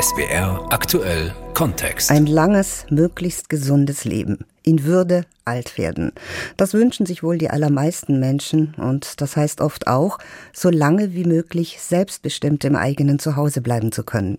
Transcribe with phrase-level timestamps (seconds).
[0.00, 2.10] SBR aktuell Kontext.
[2.10, 4.46] Ein langes, möglichst gesundes Leben.
[4.62, 6.12] In Würde alt werden.
[6.56, 10.16] Das wünschen sich wohl die allermeisten Menschen und das heißt oft auch,
[10.54, 14.38] so lange wie möglich selbstbestimmt im eigenen Zuhause bleiben zu können.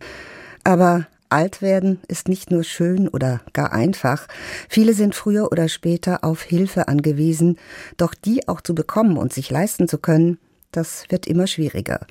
[0.63, 4.27] Aber alt werden ist nicht nur schön oder gar einfach.
[4.67, 7.59] Viele sind früher oder später auf Hilfe angewiesen,
[7.97, 10.39] doch die auch zu bekommen und sich leisten zu können,
[10.71, 12.01] das wird immer schwieriger.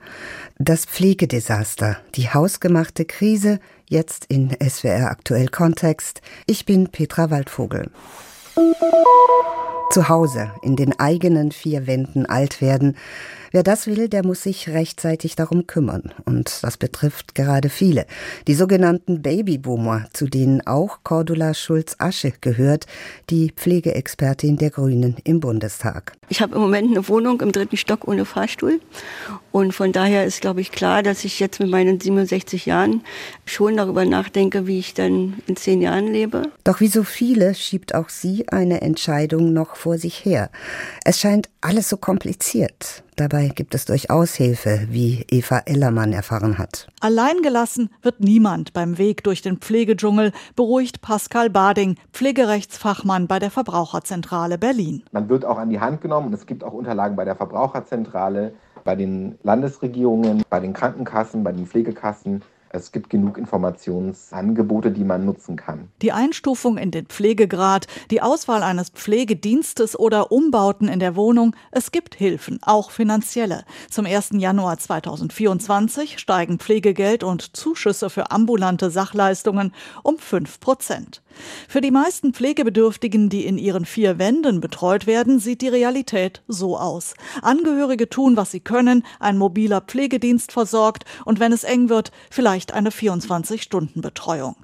[0.59, 6.21] Das Pflegedesaster, die hausgemachte Krise, jetzt in SWR aktuell Kontext.
[6.47, 7.91] Ich bin Petra Waldvogel.
[9.91, 12.97] Zu Hause, in den eigenen vier Wänden alt werden,
[13.53, 16.15] Wer das will, der muss sich rechtzeitig darum kümmern.
[16.25, 18.07] Und das betrifft gerade viele.
[18.47, 22.87] Die sogenannten Babyboomer, zu denen auch Cordula Schulz-Asche gehört,
[23.29, 26.13] die Pflegeexpertin der Grünen im Bundestag.
[26.29, 28.81] Ich habe im Moment eine Wohnung im dritten Stock ohne Fahrstuhl.
[29.51, 33.03] Und von daher ist, glaube ich, klar, dass ich jetzt mit meinen 67 Jahren
[33.47, 36.43] schon darüber nachdenke, wie ich dann in zehn Jahren lebe.
[36.63, 40.51] Doch wie so viele schiebt auch sie eine Entscheidung noch vor sich her.
[41.05, 43.03] Es scheint alles so kompliziert.
[43.21, 46.89] Dabei gibt es durchaus Hilfe, wie Eva Ellermann erfahren hat.
[47.01, 54.57] Alleingelassen wird niemand beim Weg durch den Pflegedschungel, beruhigt Pascal Bading, Pflegerechtsfachmann bei der Verbraucherzentrale
[54.57, 55.03] Berlin.
[55.13, 58.55] Man wird auch an die Hand genommen und es gibt auch Unterlagen bei der Verbraucherzentrale,
[58.85, 62.41] bei den Landesregierungen, bei den Krankenkassen, bei den Pflegekassen
[62.73, 65.89] es gibt genug Informationsangebote, die man nutzen kann.
[66.03, 71.91] Die Einstufung in den Pflegegrad, die Auswahl eines Pflegedienstes oder Umbauten in der Wohnung, es
[71.91, 73.65] gibt Hilfen, auch finanzielle.
[73.91, 74.31] Zum 1.
[74.35, 81.23] Januar 2024 steigen Pflegegeld und Zuschüsse für ambulante Sachleistungen um 5 Prozent.
[81.69, 86.77] Für die meisten Pflegebedürftigen, die in ihren vier Wänden betreut werden, sieht die Realität so
[86.77, 87.15] aus.
[87.43, 92.73] Angehörige tun, was sie können, ein mobiler Pflegedienst versorgt und wenn es eng wird, vielleicht
[92.73, 94.57] eine 24-Stunden-Betreuung.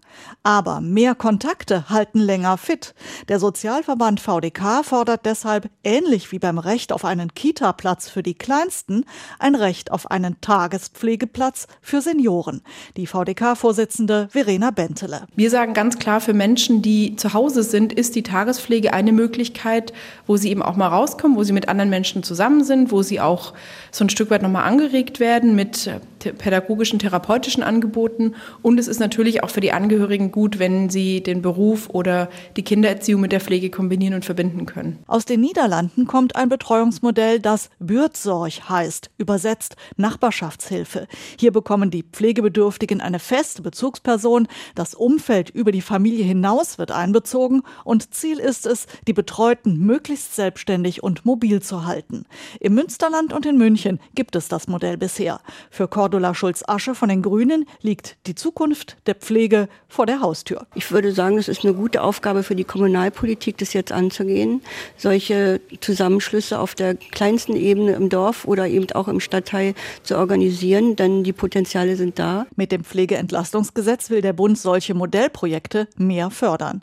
[0.43, 2.95] Aber mehr Kontakte halten länger fit.
[3.29, 9.05] Der Sozialverband VDK fordert deshalb, ähnlich wie beim Recht auf einen Kita-Platz für die Kleinsten,
[9.39, 12.63] ein Recht auf einen Tagespflegeplatz für Senioren.
[12.97, 15.27] Die VDK-Vorsitzende Verena Bentele.
[15.35, 19.93] Wir sagen ganz klar, für Menschen, die zu Hause sind, ist die Tagespflege eine Möglichkeit,
[20.27, 23.21] wo sie eben auch mal rauskommen, wo sie mit anderen Menschen zusammen sind, wo sie
[23.21, 23.53] auch
[23.91, 28.35] so ein Stück weit nochmal angeregt werden mit pädagogischen, therapeutischen Angeboten.
[28.63, 32.63] Und es ist natürlich auch für die Angehörigen gut, wenn sie den Beruf oder die
[32.63, 34.99] Kindererziehung mit der Pflege kombinieren und verbinden können.
[35.07, 41.07] Aus den Niederlanden kommt ein Betreuungsmodell, das Bürzorg heißt, übersetzt Nachbarschaftshilfe.
[41.39, 46.46] Hier bekommen die Pflegebedürftigen eine feste Bezugsperson, das Umfeld über die Familie hinaus
[46.79, 52.25] wird einbezogen und Ziel ist es, die Betreuten möglichst selbstständig und mobil zu halten.
[52.61, 55.41] Im Münsterland und in München gibt es das Modell bisher.
[55.71, 60.67] Für Cordula Schulz-Asche von den Grünen liegt die Zukunft der Pflege vor der Haustür.
[60.75, 64.63] Ich würde sagen, es ist eine gute Aufgabe für die Kommunalpolitik, das jetzt anzugehen,
[64.97, 70.97] solche Zusammenschlüsse auf der kleinsten Ebene im Dorf oder eben auch im Stadtteil zu organisieren,
[70.97, 72.47] denn die Potenziale sind da.
[72.57, 76.83] Mit dem Pflegeentlastungsgesetz will der Bund solche Modellprojekte mehr fördern.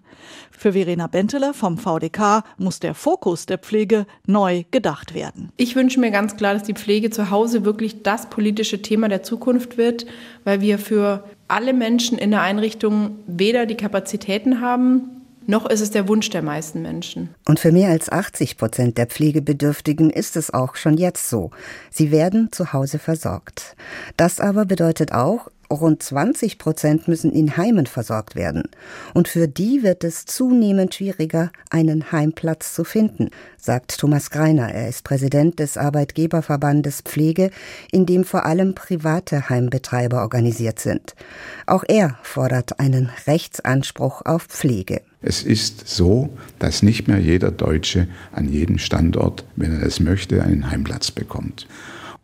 [0.51, 5.51] Für Verena Bentele vom VDK muss der Fokus der Pflege neu gedacht werden.
[5.57, 9.23] Ich wünsche mir ganz klar, dass die Pflege zu Hause wirklich das politische Thema der
[9.23, 10.05] Zukunft wird,
[10.43, 15.13] weil wir für alle Menschen in der Einrichtung weder die Kapazitäten haben,
[15.45, 17.35] noch ist es der Wunsch der meisten Menschen.
[17.45, 21.51] Und für mehr als 80 Prozent der Pflegebedürftigen ist es auch schon jetzt so.
[21.91, 23.75] Sie werden zu Hause versorgt.
[24.15, 28.63] Das aber bedeutet auch, Rund 20 Prozent müssen in Heimen versorgt werden.
[29.13, 34.69] Und für die wird es zunehmend schwieriger, einen Heimplatz zu finden, sagt Thomas Greiner.
[34.69, 37.49] Er ist Präsident des Arbeitgeberverbandes Pflege,
[37.91, 41.15] in dem vor allem private Heimbetreiber organisiert sind.
[41.65, 45.01] Auch er fordert einen Rechtsanspruch auf Pflege.
[45.21, 46.29] Es ist so,
[46.59, 51.67] dass nicht mehr jeder Deutsche an jedem Standort, wenn er es möchte, einen Heimplatz bekommt.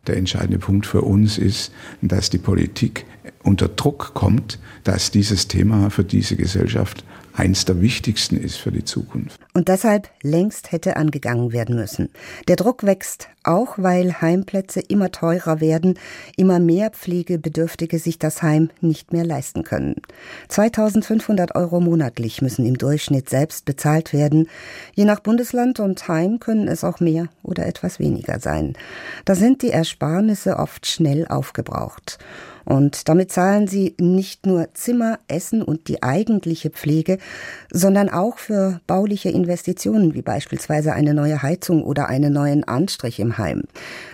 [0.06, 3.04] Der entscheidende Punkt für uns ist, dass die Politik
[3.42, 8.84] unter Druck kommt, dass dieses Thema für diese Gesellschaft eins der wichtigsten ist für die
[8.84, 9.40] Zukunft.
[9.52, 12.10] Und deshalb längst hätte angegangen werden müssen.
[12.46, 15.98] Der Druck wächst, auch weil Heimplätze immer teurer werden,
[16.36, 19.96] immer mehr Pflegebedürftige sich das Heim nicht mehr leisten können.
[20.48, 24.48] 2500 Euro monatlich müssen im Durchschnitt selbst bezahlt werden.
[24.94, 28.74] Je nach Bundesland und Heim können es auch mehr oder etwas weniger sein.
[29.24, 32.18] Da sind die Ersparnisse oft schnell aufgebraucht.
[32.64, 37.18] Und damit zahlen sie nicht nur Zimmer, Essen und die eigentliche Pflege,
[37.72, 39.49] sondern auch für bauliche Investitionen
[40.14, 43.64] wie beispielsweise eine neue Heizung oder einen neuen Anstrich im Heim.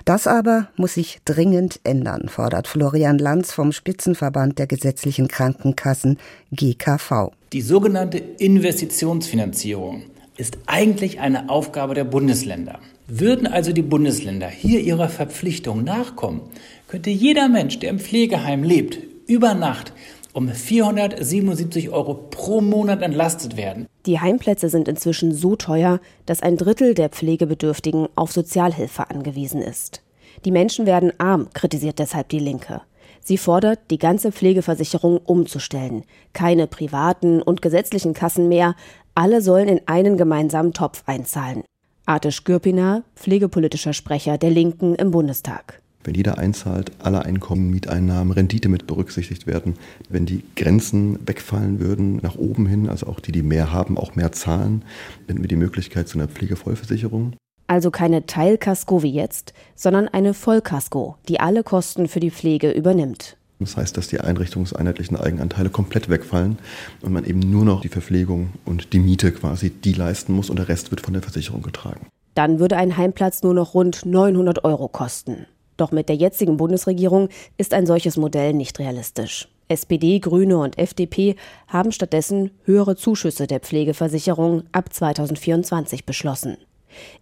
[0.05, 6.19] Das aber muss sich dringend ändern, fordert Florian Lanz vom Spitzenverband der gesetzlichen Krankenkassen
[6.53, 7.33] GKV.
[7.53, 10.03] Die sogenannte Investitionsfinanzierung
[10.37, 12.79] ist eigentlich eine Aufgabe der Bundesländer.
[13.09, 16.41] Würden also die Bundesländer hier ihrer Verpflichtung nachkommen,
[16.89, 19.93] könnte jeder Mensch, der im Pflegeheim lebt, über Nacht
[20.37, 23.87] um 477 Euro pro Monat entlastet werden.
[24.05, 30.03] Die Heimplätze sind inzwischen so teuer, dass ein Drittel der Pflegebedürftigen auf Sozialhilfe angewiesen ist.
[30.45, 32.83] Die Menschen werden arm, kritisiert deshalb die Linke.
[33.23, 36.05] Sie fordert, die ganze Pflegeversicherung umzustellen.
[36.35, 38.77] Keine privaten und gesetzlichen Kassen mehr.
[39.15, 41.65] Alle sollen in einen gemeinsamen Topf einzahlen.
[42.05, 45.81] Artisch Gürpiner, pflegepolitischer Sprecher der Linken im Bundestag.
[46.07, 49.75] Wenn jeder einzahlt, alle Einkommen, Mieteinnahmen, Rendite mit berücksichtigt werden,
[50.09, 54.15] wenn die Grenzen wegfallen würden, nach oben hin, also auch die, die mehr haben, auch
[54.15, 54.85] mehr zahlen,
[55.27, 57.33] hätten wir die Möglichkeit zu einer Pflegevollversicherung.
[57.67, 63.37] Also keine Teilkasko wie jetzt, sondern eine Vollkasko, die alle Kosten für die Pflege übernimmt.
[63.59, 66.59] Das heißt, dass die einrichtungseinheitlichen Eigenanteile komplett wegfallen
[67.03, 70.57] und man eben nur noch die Verpflegung und die Miete quasi die leisten muss und
[70.61, 72.07] der Rest wird von der Versicherung getragen.
[72.37, 75.47] Dann würde ein Heimplatz nur noch rund 900 Euro kosten.
[75.77, 79.49] Doch mit der jetzigen Bundesregierung ist ein solches Modell nicht realistisch.
[79.69, 81.35] SPD, Grüne und FDP
[81.67, 86.57] haben stattdessen höhere Zuschüsse der Pflegeversicherung ab 2024 beschlossen.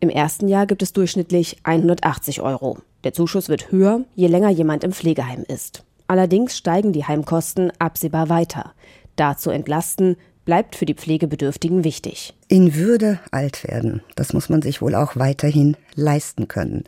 [0.01, 2.79] Im ersten Jahr gibt es durchschnittlich 180 Euro.
[3.03, 5.85] Der Zuschuss wird höher, je länger jemand im Pflegeheim ist.
[6.07, 8.73] Allerdings steigen die Heimkosten absehbar weiter.
[9.17, 12.35] Dazu entlasten bleibt für die Pflegebedürftigen wichtig.
[12.49, 16.85] In Würde alt werden, das muss man sich wohl auch weiterhin leisten können.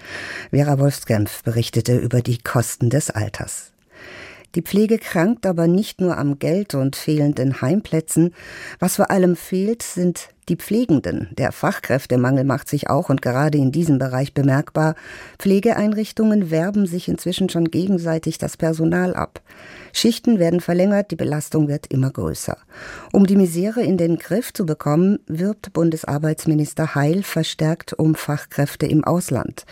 [0.51, 3.73] Vera Wolfskämpf berichtete über die Kosten des Alters.
[4.55, 8.35] Die Pflege krankt aber nicht nur am Geld und fehlenden Heimplätzen.
[8.79, 11.29] Was vor allem fehlt, sind die Pflegenden.
[11.37, 14.95] Der Fachkräftemangel macht sich auch und gerade in diesem Bereich bemerkbar.
[15.39, 19.41] Pflegeeinrichtungen werben sich inzwischen schon gegenseitig das Personal ab.
[19.93, 22.59] Schichten werden verlängert, die Belastung wird immer größer.
[23.13, 29.05] Um die Misere in den Griff zu bekommen, wirbt Bundesarbeitsminister Heil verstärkt um Fachkräfte im
[29.05, 29.65] Ausland.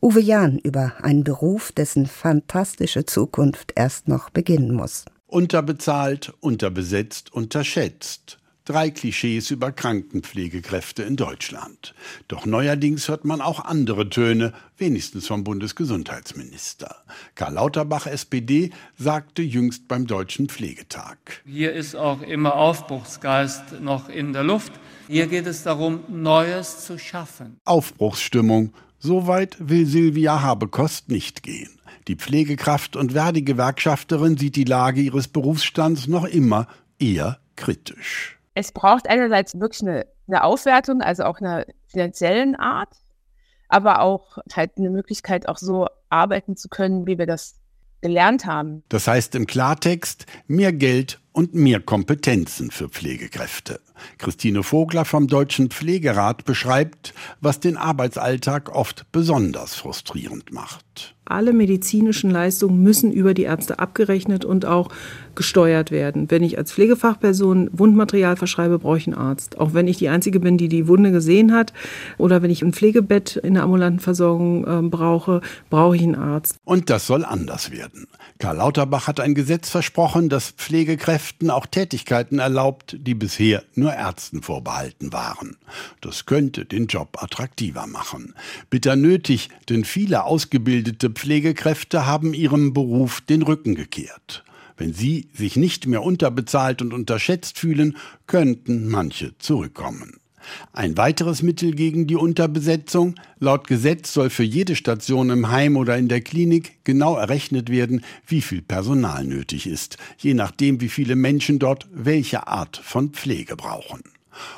[0.00, 5.04] Uwe Jahn über einen Beruf, dessen fantastische Zukunft erst noch beginnen muss.
[5.26, 8.38] Unterbezahlt, unterbesetzt, unterschätzt.
[8.68, 11.94] Drei Klischees über Krankenpflegekräfte in Deutschland.
[12.28, 16.96] Doch neuerdings hört man auch andere Töne, wenigstens vom Bundesgesundheitsminister.
[17.34, 18.68] Karl Lauterbach, SPD,
[18.98, 21.16] sagte jüngst beim Deutschen Pflegetag.
[21.46, 24.72] Hier ist auch immer Aufbruchsgeist noch in der Luft.
[25.08, 27.56] Hier geht es darum, Neues zu schaffen.
[27.64, 31.70] Aufbruchsstimmung so weit will Silvia Habekost nicht gehen.
[32.06, 36.68] Die Pflegekraft und Verdi-Gewerkschafterin sieht die Lage ihres Berufsstands noch immer
[36.98, 38.37] eher kritisch.
[38.58, 42.88] Es braucht einerseits wirklich eine, eine Aufwertung, also auch einer finanziellen Art,
[43.68, 47.54] aber auch halt eine Möglichkeit, auch so arbeiten zu können, wie wir das
[48.00, 48.82] gelernt haben.
[48.88, 53.78] Das heißt im Klartext mehr Geld und mehr Kompetenzen für Pflegekräfte.
[54.18, 61.14] Christine Vogler vom Deutschen Pflegerat beschreibt, was den Arbeitsalltag oft besonders frustrierend macht.
[61.28, 64.88] Alle medizinischen Leistungen müssen über die Ärzte abgerechnet und auch
[65.34, 66.30] gesteuert werden.
[66.30, 69.58] Wenn ich als Pflegefachperson Wundmaterial verschreibe, brauche ich einen Arzt.
[69.58, 71.74] Auch wenn ich die Einzige bin, die die Wunde gesehen hat
[72.16, 76.56] oder wenn ich ein Pflegebett in der ambulanten Versorgung äh, brauche, brauche ich einen Arzt.
[76.64, 78.06] Und das soll anders werden.
[78.38, 84.42] Karl Lauterbach hat ein Gesetz versprochen, das Pflegekräften auch Tätigkeiten erlaubt, die bisher nur Ärzten
[84.42, 85.56] vorbehalten waren.
[86.00, 88.34] Das könnte den Job attraktiver machen.
[88.70, 94.44] Bitter nötig, denn viele ausgebildete Pflegekräfte haben ihrem Beruf den Rücken gekehrt.
[94.76, 100.20] Wenn sie sich nicht mehr unterbezahlt und unterschätzt fühlen, könnten manche zurückkommen.
[100.72, 103.14] Ein weiteres Mittel gegen die Unterbesetzung.
[103.38, 108.04] Laut Gesetz soll für jede Station im Heim oder in der Klinik genau errechnet werden,
[108.26, 113.56] wie viel Personal nötig ist, je nachdem, wie viele Menschen dort welche Art von Pflege
[113.56, 114.02] brauchen.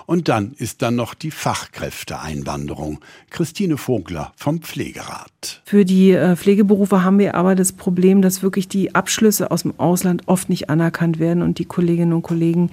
[0.07, 3.01] Und dann ist dann noch die Fachkräfteeinwanderung.
[3.31, 5.63] Christine Vogler vom Pflegerat.
[5.65, 9.79] Für die äh, Pflegeberufe haben wir aber das Problem, dass wirklich die Abschlüsse aus dem
[9.79, 12.71] Ausland oft nicht anerkannt werden und die Kolleginnen und Kollegen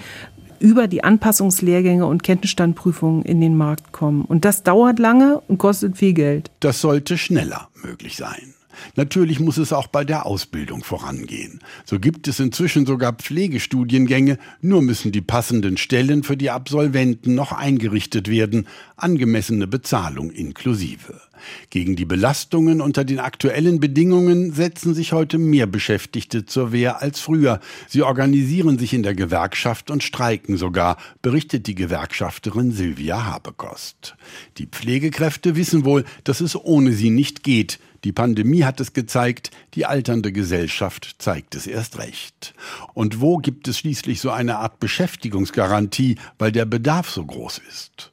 [0.60, 4.24] über die Anpassungslehrgänge und Kenntnisstandprüfungen in den Markt kommen.
[4.24, 6.52] Und das dauert lange und kostet viel Geld.
[6.60, 8.54] Das sollte schneller möglich sein.
[8.96, 11.60] Natürlich muss es auch bei der Ausbildung vorangehen.
[11.86, 17.52] So gibt es inzwischen sogar Pflegestudiengänge, nur müssen die passenden Stellen für die Absolventen noch
[17.52, 21.22] eingerichtet werden, angemessene Bezahlung inklusive.
[21.70, 27.20] Gegen die Belastungen unter den aktuellen Bedingungen setzen sich heute mehr Beschäftigte zur Wehr als
[27.20, 27.60] früher.
[27.88, 34.16] Sie organisieren sich in der Gewerkschaft und streiken sogar, berichtet die Gewerkschafterin Silvia Habekost.
[34.58, 37.80] Die Pflegekräfte wissen wohl, dass es ohne sie nicht geht.
[38.04, 42.54] Die Pandemie hat es gezeigt, die alternde Gesellschaft zeigt es erst recht.
[42.94, 48.12] Und wo gibt es schließlich so eine Art Beschäftigungsgarantie, weil der Bedarf so groß ist?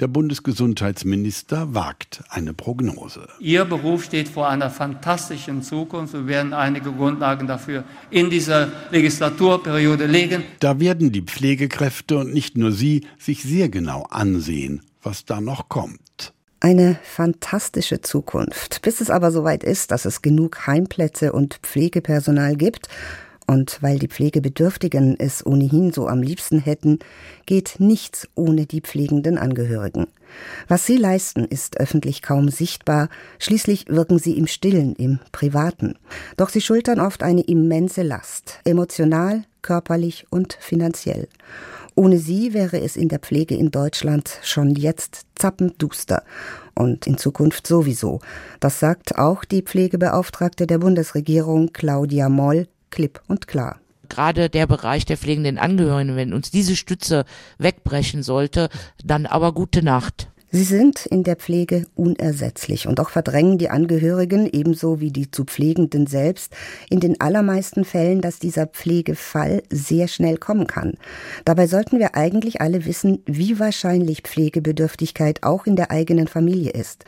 [0.00, 3.28] Der Bundesgesundheitsminister wagt eine Prognose.
[3.40, 6.14] Ihr Beruf steht vor einer fantastischen Zukunft.
[6.14, 10.44] Wir werden einige Grundlagen dafür in dieser Legislaturperiode legen.
[10.60, 15.68] Da werden die Pflegekräfte und nicht nur sie sich sehr genau ansehen, was da noch
[15.68, 16.32] kommt.
[16.60, 18.82] Eine fantastische Zukunft.
[18.82, 22.88] Bis es aber soweit ist, dass es genug Heimplätze und Pflegepersonal gibt,
[23.46, 26.98] und weil die Pflegebedürftigen es ohnehin so am liebsten hätten,
[27.46, 30.06] geht nichts ohne die pflegenden Angehörigen.
[30.68, 35.94] Was sie leisten, ist öffentlich kaum sichtbar, schließlich wirken sie im stillen, im privaten.
[36.36, 41.28] Doch sie schultern oft eine immense Last, emotional, körperlich und finanziell.
[41.94, 46.24] Ohne sie wäre es in der Pflege in Deutschland schon jetzt zappenduster
[46.74, 48.20] und in Zukunft sowieso.
[48.60, 53.80] Das sagt auch die Pflegebeauftragte der Bundesregierung Claudia Moll klipp und klar.
[54.08, 57.24] Gerade der Bereich der pflegenden Angehörigen, wenn uns diese Stütze
[57.58, 58.68] wegbrechen sollte,
[59.04, 60.28] dann aber gute Nacht.
[60.56, 65.44] Sie sind in der Pflege unersetzlich und auch verdrängen die Angehörigen ebenso wie die zu
[65.44, 66.50] Pflegenden selbst
[66.88, 70.94] in den allermeisten Fällen, dass dieser Pflegefall sehr schnell kommen kann.
[71.44, 77.04] Dabei sollten wir eigentlich alle wissen, wie wahrscheinlich Pflegebedürftigkeit auch in der eigenen Familie ist.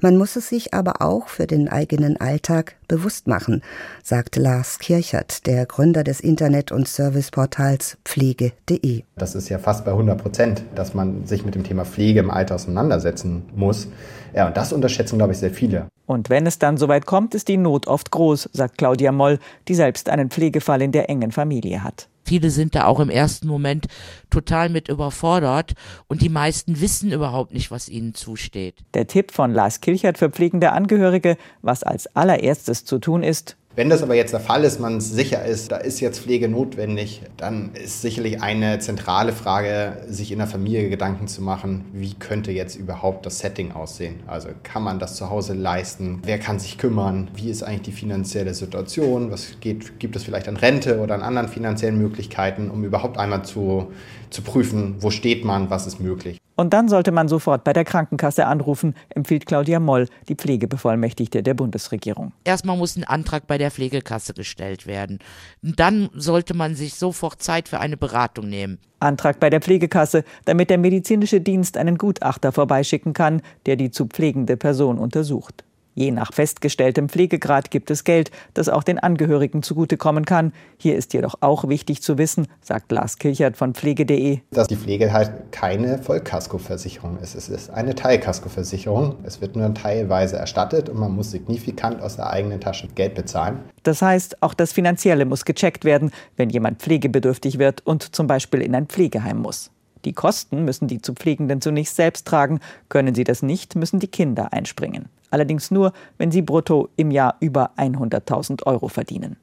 [0.00, 3.62] Man muss es sich aber auch für den eigenen Alltag bewusst machen,
[4.02, 9.04] sagt Lars Kirchert, der Gründer des Internet- und Serviceportals pflege.de.
[9.18, 12.30] Das ist ja fast bei 100 Prozent, dass man sich mit dem Thema Pflege im
[12.30, 13.88] Alter auseinandersetzen muss.
[14.34, 15.86] Ja, und das unterschätzen, glaube ich, sehr viele.
[16.06, 19.74] Und wenn es dann soweit kommt, ist die Not oft groß, sagt Claudia Moll, die
[19.74, 22.08] selbst einen Pflegefall in der engen Familie hat.
[22.24, 23.88] Viele sind da auch im ersten Moment
[24.30, 25.72] total mit überfordert
[26.08, 28.84] und die meisten wissen überhaupt nicht, was ihnen zusteht.
[28.92, 33.90] Der Tipp von Lars Kilchert für pflegende Angehörige, was als allererstes zu tun ist, wenn
[33.90, 37.70] das aber jetzt der Fall ist, man sicher ist, da ist jetzt Pflege notwendig, dann
[37.74, 42.74] ist sicherlich eine zentrale Frage, sich in der Familie Gedanken zu machen, wie könnte jetzt
[42.74, 44.16] überhaupt das Setting aussehen?
[44.26, 46.18] Also kann man das zu Hause leisten?
[46.24, 47.30] Wer kann sich kümmern?
[47.36, 49.30] Wie ist eigentlich die finanzielle Situation?
[49.30, 53.44] Was geht, gibt es vielleicht an Rente oder an anderen finanziellen Möglichkeiten, um überhaupt einmal
[53.44, 53.92] zu,
[54.30, 56.40] zu prüfen, wo steht man, was ist möglich?
[56.58, 61.54] Und dann sollte man sofort bei der Krankenkasse anrufen, empfiehlt Claudia Moll, die Pflegebevollmächtigte der
[61.54, 62.32] Bundesregierung.
[62.42, 65.20] Erstmal muss ein Antrag bei der Pflegekasse gestellt werden.
[65.62, 68.78] Dann sollte man sich sofort Zeit für eine Beratung nehmen.
[68.98, 74.06] Antrag bei der Pflegekasse, damit der medizinische Dienst einen Gutachter vorbeischicken kann, der die zu
[74.06, 75.62] pflegende Person untersucht.
[75.98, 80.52] Je nach festgestelltem Pflegegrad gibt es Geld, das auch den Angehörigen zugutekommen kann.
[80.76, 85.12] Hier ist jedoch auch wichtig zu wissen, sagt Lars Kirchert von pflege.de, dass die Pflege
[85.12, 87.34] halt keine Vollkaskoversicherung ist.
[87.34, 89.16] Es ist eine Teilkaskoversicherung.
[89.24, 93.58] Es wird nur teilweise erstattet und man muss signifikant aus der eigenen Tasche Geld bezahlen.
[93.82, 98.62] Das heißt, auch das Finanzielle muss gecheckt werden, wenn jemand pflegebedürftig wird und zum Beispiel
[98.62, 99.72] in ein Pflegeheim muss.
[100.04, 102.60] Die Kosten müssen die zu Pflegenden zunächst selbst tragen.
[102.88, 107.36] Können sie das nicht, müssen die Kinder einspringen allerdings nur, wenn sie brutto im Jahr
[107.40, 109.36] über 100.000 Euro verdienen.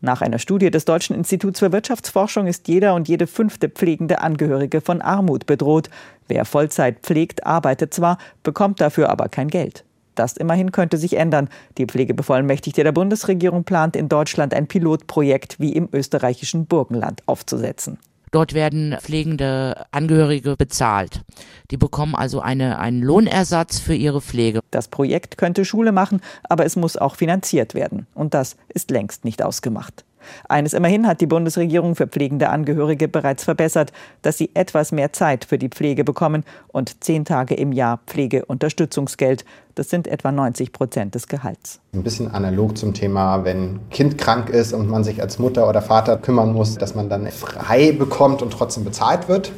[0.00, 4.80] Nach einer Studie des Deutschen Instituts für Wirtschaftsforschung ist jeder und jede fünfte pflegende Angehörige
[4.80, 5.90] von Armut bedroht.
[6.26, 9.84] Wer Vollzeit pflegt, arbeitet zwar, bekommt dafür aber kein Geld.
[10.14, 11.48] Das immerhin könnte sich ändern.
[11.76, 17.98] Die Pflegebevollmächtigte der Bundesregierung plant in Deutschland ein Pilotprojekt wie im österreichischen Burgenland aufzusetzen.
[18.30, 21.22] Dort werden pflegende Angehörige bezahlt.
[21.70, 24.60] Die bekommen also eine, einen Lohnersatz für ihre Pflege.
[24.70, 28.06] Das Projekt könnte Schule machen, aber es muss auch finanziert werden.
[28.14, 30.04] Und das ist längst nicht ausgemacht.
[30.48, 33.92] Eines immerhin hat die Bundesregierung für pflegende Angehörige bereits verbessert,
[34.22, 39.44] dass sie etwas mehr Zeit für die Pflege bekommen und zehn Tage im Jahr Pflegeunterstützungsgeld.
[39.74, 41.80] Das sind etwa 90 Prozent des Gehalts.
[41.94, 45.82] Ein bisschen analog zum Thema, wenn Kind krank ist und man sich als Mutter oder
[45.82, 49.52] Vater kümmern muss, dass man dann frei bekommt und trotzdem bezahlt wird.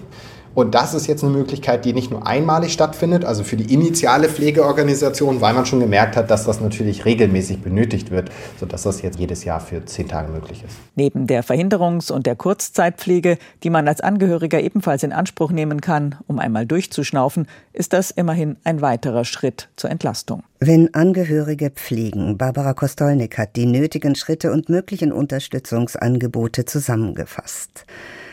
[0.55, 4.29] Und das ist jetzt eine Möglichkeit, die nicht nur einmalig stattfindet, also für die initiale
[4.29, 9.19] Pflegeorganisation, weil man schon gemerkt hat, dass das natürlich regelmäßig benötigt wird, sodass das jetzt
[9.19, 10.77] jedes Jahr für zehn Tage möglich ist.
[10.97, 16.17] Neben der Verhinderungs- und der Kurzzeitpflege, die man als Angehöriger ebenfalls in Anspruch nehmen kann,
[16.27, 20.43] um einmal durchzuschnaufen, ist das immerhin ein weiterer Schritt zur Entlastung.
[20.59, 27.87] Wenn Angehörige pflegen, Barbara Kostolnik hat die nötigen Schritte und möglichen Unterstützungsangebote zusammengefasst.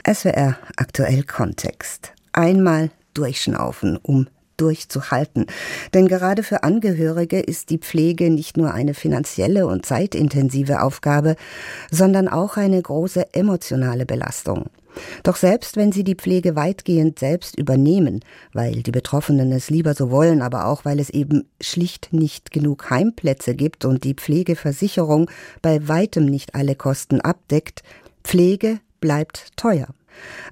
[0.09, 2.13] SWR aktuell Kontext.
[2.31, 5.47] Einmal durchschnaufen, um durchzuhalten.
[5.93, 11.35] Denn gerade für Angehörige ist die Pflege nicht nur eine finanzielle und zeitintensive Aufgabe,
[11.91, 14.67] sondern auch eine große emotionale Belastung.
[15.23, 18.21] Doch selbst wenn sie die Pflege weitgehend selbst übernehmen,
[18.53, 22.89] weil die Betroffenen es lieber so wollen, aber auch weil es eben schlicht nicht genug
[22.89, 25.29] Heimplätze gibt und die Pflegeversicherung
[25.61, 27.83] bei weitem nicht alle Kosten abdeckt,
[28.23, 29.87] Pflege bleibt teuer.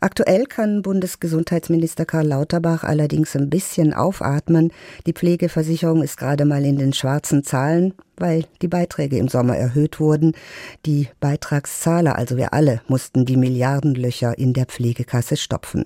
[0.01, 4.71] Aktuell kann Bundesgesundheitsminister Karl Lauterbach allerdings ein bisschen aufatmen.
[5.07, 9.99] Die Pflegeversicherung ist gerade mal in den schwarzen Zahlen, weil die Beiträge im Sommer erhöht
[9.99, 10.33] wurden.
[10.85, 15.83] Die Beitragszahler, also wir alle, mussten die Milliardenlöcher in der Pflegekasse stopfen.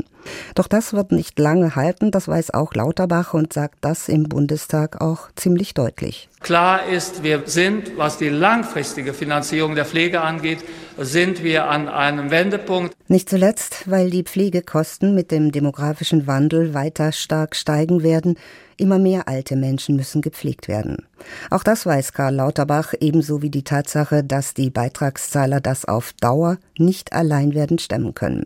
[0.56, 5.02] Doch das wird nicht lange halten, das weiß auch Lauterbach und sagt das im Bundestag
[5.02, 6.30] auch ziemlich deutlich.
[6.42, 10.60] Klar ist, wir sind, was die langfristige Finanzierung der Pflege angeht,
[10.98, 12.96] sind wir an einem Wendepunkt.
[13.08, 18.38] Nicht zuletzt, weil die Pflegekosten mit dem demografischen Wandel weiter stark steigen werden.
[18.80, 21.06] Immer mehr alte Menschen müssen gepflegt werden.
[21.50, 26.60] Auch das weiß Karl Lauterbach, ebenso wie die Tatsache, dass die Beitragszahler das auf Dauer
[26.78, 28.46] nicht allein werden stemmen können.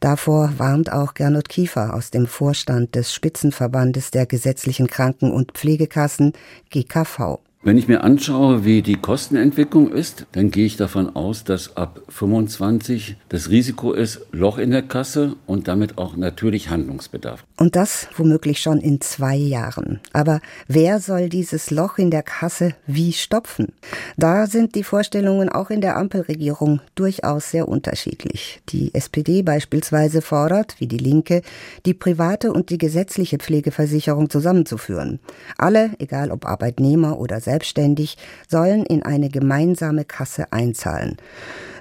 [0.00, 6.34] Davor warnt auch Gernot Kiefer aus dem Vorstand des Spitzenverbandes der gesetzlichen Kranken- und Pflegekassen
[6.68, 7.38] GKV.
[7.62, 12.00] Wenn ich mir anschaue, wie die Kostenentwicklung ist, dann gehe ich davon aus, dass ab
[12.08, 17.44] 25 das Risiko ist, Loch in der Kasse und damit auch natürlich Handlungsbedarf.
[17.58, 20.00] Und das womöglich schon in zwei Jahren.
[20.14, 23.74] Aber wer soll dieses Loch in der Kasse wie stopfen?
[24.16, 28.62] Da sind die Vorstellungen auch in der Ampelregierung durchaus sehr unterschiedlich.
[28.70, 31.42] Die SPD beispielsweise fordert, wie die Linke,
[31.84, 35.20] die private und die gesetzliche Pflegeversicherung zusammenzuführen.
[35.58, 38.16] Alle, egal ob Arbeitnehmer oder selbstständig,
[38.48, 41.16] sollen in eine gemeinsame Kasse einzahlen.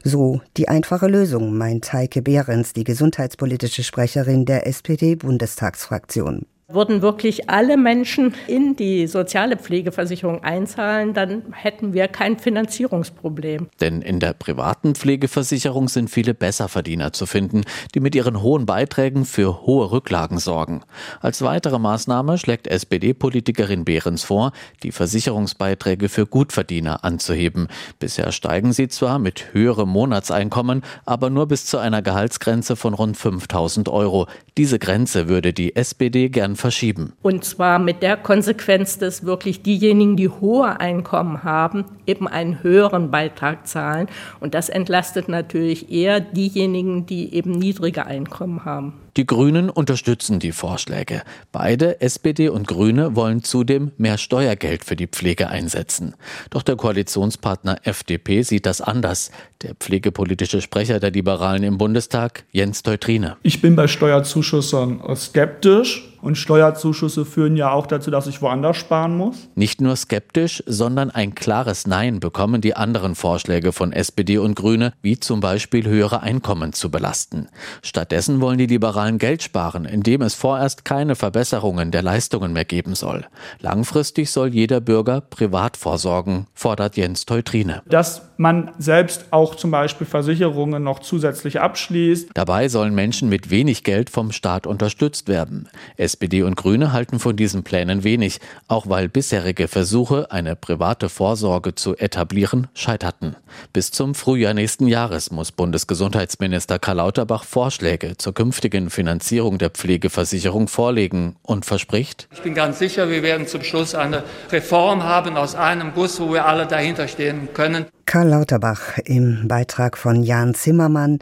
[0.03, 6.45] So die einfache Lösung, meint Heike Behrens, die gesundheitspolitische Sprecherin der SPD-Bundestagsfraktion.
[6.71, 13.69] Würden wirklich alle Menschen in die soziale Pflegeversicherung einzahlen, dann hätten wir kein Finanzierungsproblem.
[13.81, 17.63] Denn in der privaten Pflegeversicherung sind viele Besserverdiener zu finden,
[17.95, 20.81] die mit ihren hohen Beiträgen für hohe Rücklagen sorgen.
[21.21, 24.51] Als weitere Maßnahme schlägt SPD-Politikerin Behrens vor,
[24.83, 27.67] die Versicherungsbeiträge für Gutverdiener anzuheben.
[27.97, 33.17] Bisher steigen sie zwar mit höherem Monatseinkommen, aber nur bis zu einer Gehaltsgrenze von rund
[33.17, 34.27] 5000 Euro.
[34.55, 37.13] Diese Grenze würde die SPD gern verschieben.
[37.22, 43.11] Und zwar mit der Konsequenz, dass wirklich diejenigen, die hohe Einkommen haben, eben einen höheren
[43.11, 44.07] Beitrag zahlen.
[44.39, 48.93] Und das entlastet natürlich eher diejenigen, die eben niedrige Einkommen haben.
[49.17, 51.24] Die Grünen unterstützen die Vorschläge.
[51.51, 56.15] Beide, SPD und Grüne, wollen zudem mehr Steuergeld für die Pflege einsetzen.
[56.51, 59.31] Doch der Koalitionspartner FDP sieht das anders.
[59.61, 63.37] Der pflegepolitische Sprecher der Liberalen im Bundestag, Jens Teutrine.
[63.43, 66.08] Ich bin bei Steuerzuschüssen skeptisch.
[66.22, 69.50] Und Steuerzuschüsse führen ja auch dazu, dass ich woanders sparen muss.
[69.55, 74.94] Nicht nur skeptisch, sondern ein klares Nein bekommen die anderen Vorschläge von SPD und Grüne,
[75.01, 77.48] wie zum Beispiel höhere Einkommen zu belasten.
[77.82, 82.96] Stattdessen wollen die Liberalen Geld sparen, indem es vorerst keine Verbesserungen der Leistungen mehr geben
[82.96, 83.25] soll.
[83.60, 87.82] Langfristig soll jeder Bürger privat vorsorgen, fordert Jens Teutrine.
[87.88, 92.29] Dass man selbst auch zum Beispiel Versicherungen noch zusätzlich abschließt.
[92.34, 95.68] Dabei sollen Menschen mit wenig Geld vom Staat unterstützt werden.
[96.09, 101.75] SPD und Grüne halten von diesen Plänen wenig, auch weil bisherige Versuche, eine private Vorsorge
[101.75, 103.35] zu etablieren, scheiterten.
[103.74, 110.67] Bis zum Frühjahr nächsten Jahres muss Bundesgesundheitsminister Karl Lauterbach Vorschläge zur künftigen Finanzierung der Pflegeversicherung
[110.67, 115.53] vorlegen und verspricht, ich bin ganz sicher, wir werden zum Schluss eine Reform haben aus
[115.53, 117.85] einem Guss, wo wir alle dahinter stehen können.
[118.09, 121.19] Karl Lauterbach im Beitrag von Jan Zimmermann.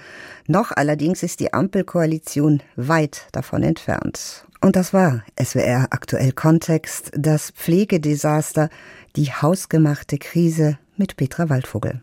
[0.48, 4.46] Noch allerdings ist die Ampelkoalition weit davon entfernt.
[4.62, 8.70] Und das war SWR aktuell Kontext, das Pflegedesaster,
[9.16, 11.96] die hausgemachte Krise mit Petra Waldvogel.